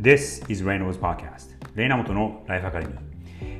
[0.00, 1.56] This is Reynolds Podcast.
[1.74, 2.98] レイナモトのライフアカデミー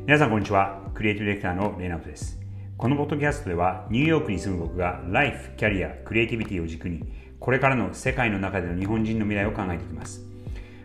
[0.07, 0.89] 皆さんこんにちは。
[0.95, 2.39] クリエイティブディレクターのレイナモトです。
[2.77, 7.03] このポッドキャストではニューヨークに住む僕がライフ、キャリア、クリエイティビティを軸に
[7.41, 10.21] これからの世界の中での日本人の未来を考えていきます。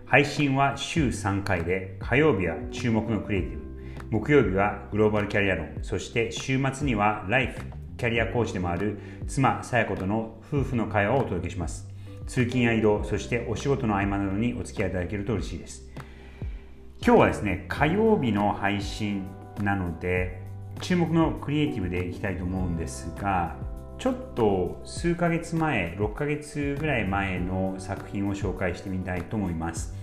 [0.08, 3.64] 配信は週3回で火曜日は注目のクリエイティブ
[4.10, 7.60] 木曜日はグローバルキャリア論そして週末にはライフ、
[7.98, 8.98] キャリアコーチでもある
[9.28, 11.93] 妻さや子との夫婦の会話をお届けします。
[12.28, 15.84] 通勤や移動そしてお仕事の合間などにお付き合いいただけると嬉しいです。
[17.06, 19.26] 今日はですね火曜日の配信
[19.62, 20.42] なので
[20.82, 23.56] 注目のクリエイティブでいきたいと思うんですが
[23.98, 29.94] ちょっと数ヶ月前6ヶ月ぐらい前の作品を紹介してみたいと思います。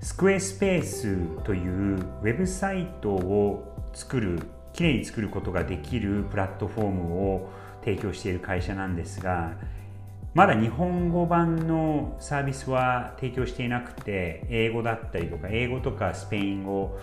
[0.00, 4.40] スクエスペースというウェブサイトを作る
[4.74, 7.50] きれいに作ることができるプラットフォームを
[7.82, 9.52] 提供している会社なんですが
[10.34, 16.98] まだ日本語版のサービスは提供していなくて英語だったりとか英語とかスペイン語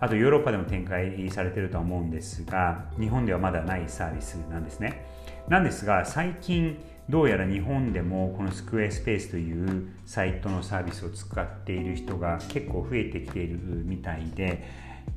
[0.00, 5.06] あとヨーロッパでも展開されてるとは思うんですが日本ではまだないサービスなんですね。
[5.48, 6.76] なんですが最近
[7.08, 14.62] どうやら日本でもこのスクエアスペースというサイトのサービスを使っている人が結構増えてきているみたいで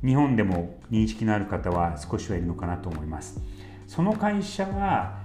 [0.02, 3.42] 日本でも認識のある方は少しはいるのかなと思います。
[3.86, 5.18] その会社は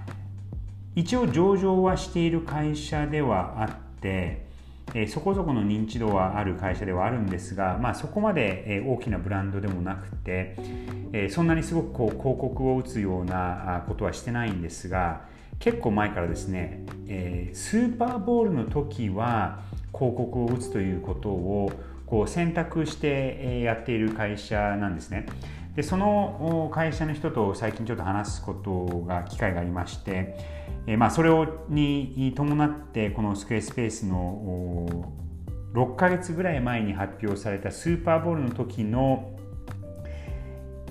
[0.94, 4.44] 一応上場はしている会社ではあって、
[4.94, 10.56] えそこそこの認知度はある会社ではあるんですが、まあ、そこまで、え大きなブランドでもなくて、
[11.12, 15.22] えそんなにすごくこう広告を打つようなことはしてないんですが
[15.58, 21.72] 結構前からですね、えスーパーボールの時は広告を打つということを
[22.06, 25.26] こう選択してやっている会社なんですね。
[25.76, 30.36] でその会社の人と最近ちょっと話すことが機会がありまして、
[30.86, 35.12] えまあ、それをに伴ってこのスクエアスペースの
[35.72, 39.36] 6ヶ月ぐらい前に発表されたスーパーボールの時の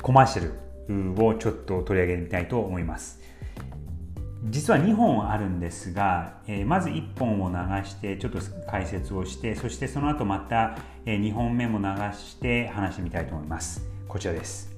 [0.01, 0.51] コマーシャ
[0.87, 3.21] ルをちょっと取り上げてみたいと思います。
[4.49, 7.55] 実は2本あるんですが、えまず1本を流
[7.87, 8.39] してちょっと
[8.69, 11.85] 解説をしてそしてその後また2本目も流
[12.17, 13.87] して話してみたいと思います。
[14.09, 14.72] こちらです。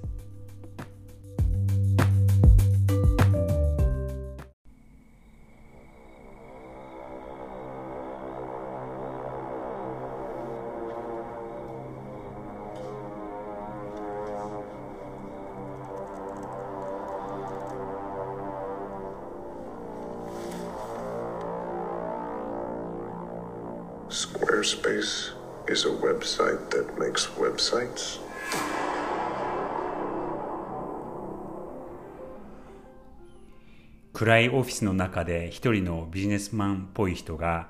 [24.66, 25.32] Squarespace
[25.68, 28.20] is a website that makes websites.
[34.14, 37.70] 暗いオフィスの中で一人のビジネスマンっぽい人が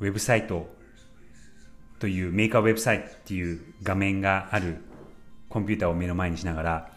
[0.00, 0.66] ウェブサイト
[1.98, 4.78] というメーカーウェブサイトっていう画面がある
[5.50, 6.90] コンピューターを目の前にしながら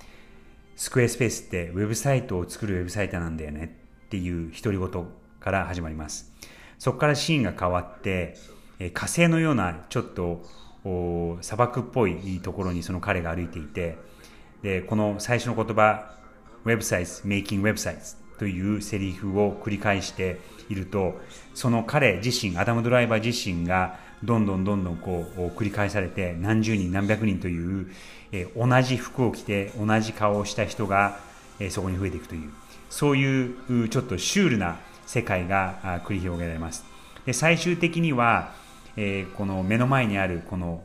[0.78, 3.76] スクエアスペースってウェブサイトを作るウェブサイトなんだよね
[4.06, 5.08] っていう独り言
[5.42, 6.37] から始まります
[6.80, 8.36] そこからシーンが変わって
[8.94, 10.44] 火星のようなちょっと
[11.42, 13.98] 砂漠っぽいところにその彼が歩いていて
[14.62, 16.16] でこの最初の言葉
[16.66, 20.40] websites, making websites というセリフを繰り返して
[20.70, 21.16] いると
[21.54, 27.92] その彼自身アダム・ドライバー自身がどんどんどんどんこう繰り返されて何十人何百人という、
[28.32, 31.20] え同じ服を着て同じ顔をした人が、
[31.60, 32.52] えそこに増えていくという
[32.90, 36.86] そういうちょっとシュールな世界が繰り広げられます。
[37.26, 38.54] で最終的には、
[38.96, 40.84] えこの目の前にあるこの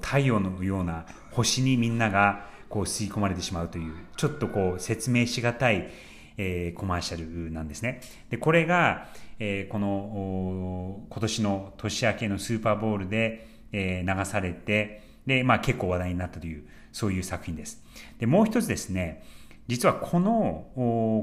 [0.00, 5.90] 太陽のような星にみんながこう吸い込まれてしまうというちょっとこう説明しがたい、
[6.36, 8.00] えー、コマーシャルなんですね。
[8.30, 17.82] でこれが、えー、この今年の年明けのスーパーボールで、えー、流されてで、まあ、結構話題になったというそういう作品です。
[18.18, 19.24] でもう一つですね
[19.70, 20.66] 実はこの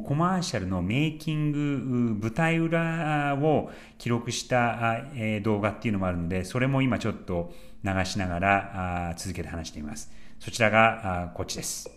[0.08, 5.02] コマーシャルのメイキング舞台裏を記録した
[5.44, 7.52] 動画っていうのもあるのでそれも今ちょっと
[7.84, 10.14] 流しながら続けて話しています。
[10.40, 11.92] そちらがこっちです。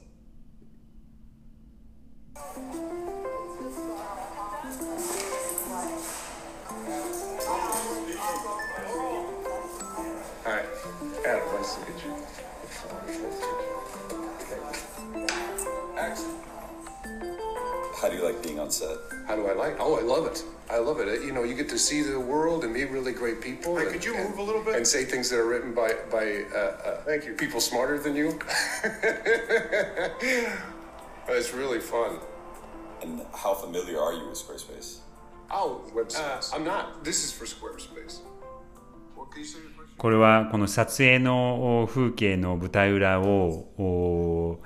[18.01, 18.97] How do you like being on set?
[19.27, 19.77] How do I like?
[19.79, 20.43] Oh, I love it.
[20.71, 21.23] I love it.
[21.23, 23.77] You know, you get to see the world and meet really great people.
[23.77, 24.77] Hey, and, could you and, move a little bit?
[24.77, 27.35] And say things that are written by by uh, uh, Thank you.
[27.35, 28.39] people smarter than you.
[31.29, 32.21] it's really fun.
[33.03, 35.01] And how familiar are you with Squarespace?
[35.51, 36.55] Oh, uh, Websites.
[36.55, 37.05] I'm not.
[37.05, 38.21] This is for Squarespace.
[40.01, 44.63] これはこの撮影の風景の舞台裏を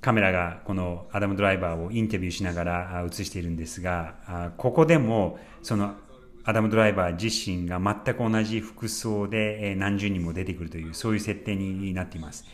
[0.00, 5.96] カメラがこのアダム・ドライバーをインタビューしながら映しているんですがここでもその
[6.44, 12.44] アダム・ドライバー自身が全く同じ服装で何十人も出てくるというそういう設定になっています。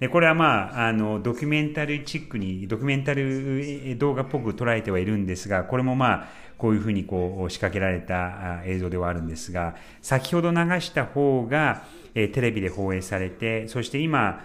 [0.00, 6.28] でこれはまああのドキュメンタルチックにドキュメンタル動画っぽく捉えてはいるんですがこれもまあ
[6.58, 11.84] こういうふうにこう仕掛けられた映像ではあるんですが先ほど流した方が
[12.14, 14.42] テレビで放映されてそして今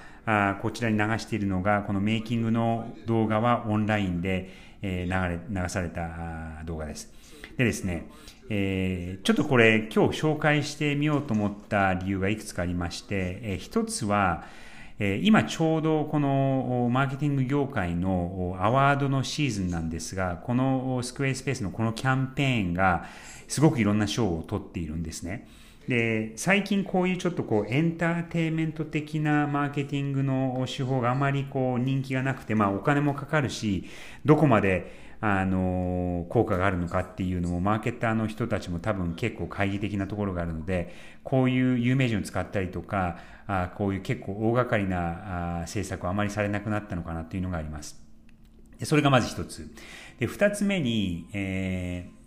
[0.62, 4.50] こちらに流しているのがこのメイキングの動画はオンラインで
[4.82, 7.31] 流れ流された動画です。
[7.64, 8.10] でですね、
[8.50, 14.44] えー、ちょっとこれ今日紹介してみようと思った理由がいくつかありまして、えー、一つは
[15.04, 23.06] え、今ちょうどこのマーケティング業界のアワードのシーズンなんですが、このスクエアスペースのこのキャンペーンが
[23.48, 25.48] すごくいろんな賞を取っているんですね。
[25.88, 33.86] で、最近こういうちょっとこうエンターテインメント的なマーケティングの手法があまりこう人気がなくて、まあお金もかかるし、
[34.24, 48.02] どこまであの効果があるのかっていうのもマーケターの人たちも多分結構懐疑的なところがあるのでこういう有名人を使ったりとかあこういう結構大掛かりなあ政策はあまりされなくなったのかなというのがあります。
[48.84, 49.70] それがまず一つ。
[50.20, 52.21] で、二つ目に、えー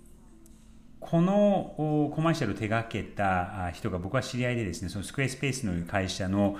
[1.06, 6.56] このコマーシャルを手掛けた人が僕は知り合いでですね、そのスクエアスペースの会社の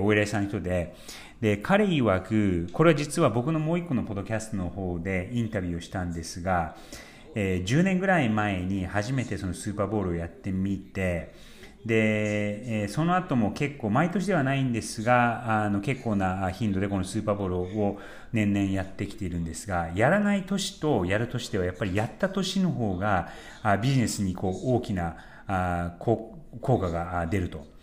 [0.00, 0.94] お偉いさんの人で、
[1.40, 6.76] で、彼曰く、これは実は僕のもう一個のポッドキャストの方でインタビューをしたんですが、
[7.34, 11.32] え、10年ぐらい前に初めてそのスーパーボールをやってみて、
[11.86, 17.98] で、え、その後も結構、毎年ではないんですが、あの結構な頻度でこのスーパーボールを
[18.32, 23.28] 年々やってきているんですが、やらない年とやる年では、やっぱりやった年の方が
[23.62, 25.16] あビジネスにこう大きな
[25.46, 27.75] あ効果が出ると。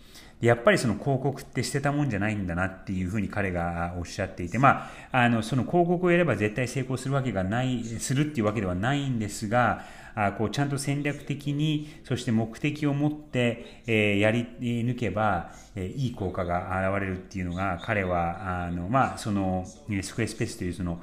[0.44, 9.84] やっぱりその広告って捨てたもんじゃないんだなっていうふうに彼がおっしゃっていて、まあ、あの、その広告をやれば絶対成功するわけがない、するっていうわけではないんですが、
[10.16, 19.64] あこうちゃんと戦略的に、そして目的を持って、えー、やり抜けば、えー、いい効果が現れるっていうのが、彼は、あの、まあ、その、
[20.02, 21.02] スクエスペースというその、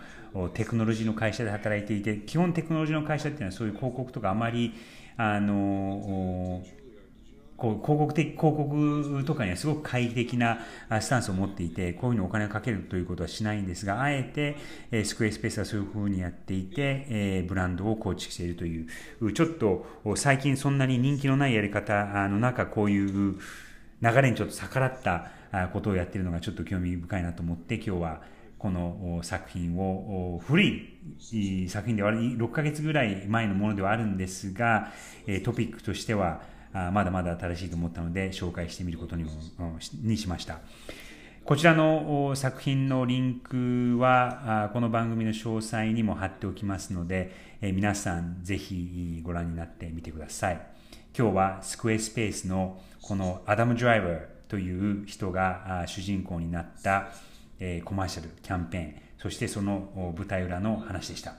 [0.54, 4.74] テクノロジーの会社で働いていて、基本テクノロジーの会社っていうのはそういう広告とかあまり、
[5.18, 6.64] あの、
[7.62, 10.58] こう広告的、広告とかにはすごく懐疑的な
[11.00, 14.58] スタンスを持っていて、こういうのお金をかけるということはしないんですが、あえて、
[14.92, 18.88] えスクエアスペースはそういうふうにやっていて、えブランドを構築しているという、
[19.34, 19.86] ちょっと
[20.16, 23.36] 最近そんなに人気のないやり方の中、こういう
[24.02, 25.30] 流れにちょっと逆らった
[25.72, 28.22] ことをやっているのがちょっと興味深いなと思って、今日は
[28.58, 34.92] この作品を古い作品では6ヶ月ぐらい前のものではあるんですが、
[35.44, 39.32] トピックとしてはあまだまだ新しいと思ったので紹介してみることにも
[40.04, 40.60] にしました。
[41.44, 47.32] こちらの作品のリンクはこの番組の詳細にも貼っておきますので
[47.62, 50.62] 皆さんぜひご覧になってみてください。
[51.18, 57.10] 今日はスクエアスペースのこのアダム・ドライバーという人が主人公になった
[57.84, 61.34] コマーシャル、キャンペーン、そしてその舞台裏の話でした。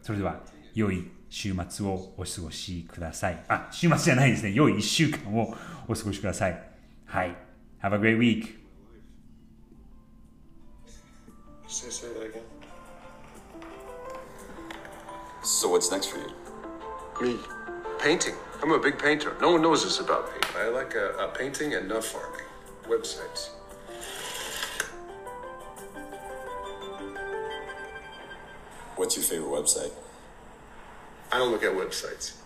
[0.00, 0.40] それでは
[0.74, 3.44] 良い週末をお過ごしください。
[3.48, 4.52] あ、週末じゃないですね。
[4.52, 5.54] 良い1週間を
[5.88, 6.62] お過ごしください。
[7.06, 7.36] はい。
[7.82, 8.54] Have a great week.
[11.66, 12.42] Say, say that again.
[15.42, 16.30] So what's next for you?
[17.20, 17.38] Me.
[17.98, 18.34] Painting.
[18.62, 19.36] I'm a big painter.
[19.40, 20.40] No one knows this about me.
[20.56, 22.46] I like a, a painting and enough farming.
[22.88, 23.50] Websites.
[28.96, 29.92] What's your favorite website?
[31.32, 32.41] I don't look at websites.